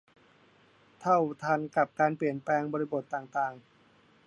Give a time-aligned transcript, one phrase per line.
[1.01, 3.53] เท่าทันกับการเปลี่ยนแปลงบริบทต่างต่าง